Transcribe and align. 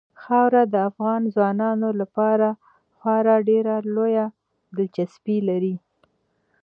خاوره 0.23 0.63
د 0.73 0.75
افغان 0.89 1.21
ځوانانو 1.33 1.89
لپاره 2.01 2.47
خورا 2.97 3.37
ډېره 3.49 3.73
لویه 3.95 4.25
دلچسپي 4.77 5.37
لري. 5.49 5.75